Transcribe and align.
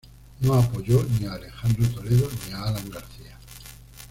No 0.39 0.55
apoyó 0.55 1.03
ni 1.03 1.27
a 1.27 1.33
Alejandro 1.33 1.87
Toledo 1.89 2.27
ni 2.47 2.53
a 2.55 2.63
Alan 2.63 2.89
García. 2.89 3.37